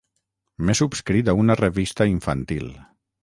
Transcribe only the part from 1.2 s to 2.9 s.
a una revista infantil.